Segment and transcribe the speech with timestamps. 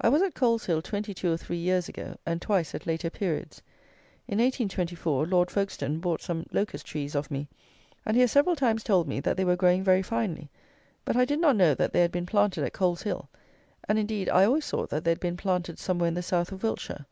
[0.00, 3.60] I was at Coleshill twenty two or three years ago, and twice at later periods.
[4.26, 7.46] In 1824 Lord Folkestone bought some Locust trees of me;
[8.06, 10.48] and he has several times told me that they were growing very finely;
[11.04, 13.28] but I did not know that they had been planted at Coleshill;
[13.86, 16.62] and, indeed, I always thought that they had been planted somewhere in the south of
[16.62, 17.04] Wiltshire.